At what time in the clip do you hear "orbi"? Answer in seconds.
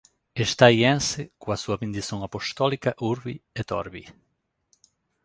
3.81-4.03